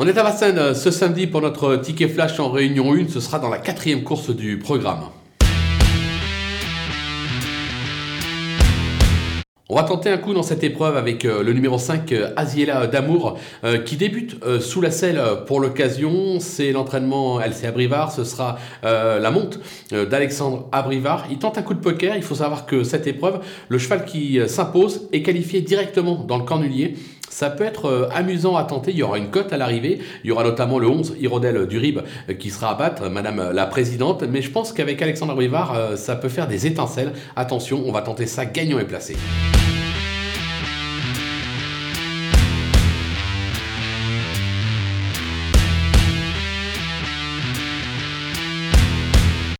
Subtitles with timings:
[0.00, 3.08] On est à Vincennes ce samedi pour notre ticket flash en réunion 1.
[3.08, 5.00] Ce sera dans la quatrième course du programme.
[9.68, 12.86] On va tenter un coup dans cette épreuve avec euh, le numéro 5, euh, Aziela
[12.86, 16.38] Damour, euh, qui débute sous la selle pour l'occasion.
[16.38, 19.58] C'est l'entraînement LC Abrivard, ce sera la monte
[19.90, 21.26] d'Alexandre Abrivard.
[21.28, 24.38] Il tente un coup de poker, il faut savoir que cette épreuve, le cheval qui
[24.46, 26.94] s'impose est qualifié directement dans le cornulier.
[27.38, 30.32] Ça peut être amusant à tenter, il y aura une cote à l'arrivée, il y
[30.32, 32.00] aura notamment le 11 Hirondelle du Rib
[32.40, 36.30] qui sera à battre, Madame la Présidente, mais je pense qu'avec Alexandre Abrivard, ça peut
[36.30, 37.12] faire des étincelles.
[37.36, 39.14] Attention, on va tenter ça gagnant et placé.